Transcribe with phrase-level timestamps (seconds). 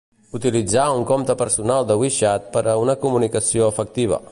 [0.37, 4.19] Utilitzar un compte personal de WeChat per a una comunicació efectiva.